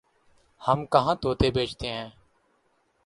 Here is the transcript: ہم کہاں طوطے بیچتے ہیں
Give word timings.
ہم 0.61 0.85
کہاں 0.85 1.15
طوطے 1.21 1.51
بیچتے 1.51 1.87
ہیں 1.89 2.09